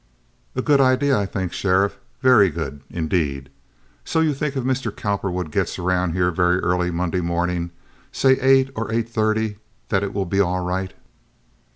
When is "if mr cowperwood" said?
4.57-5.51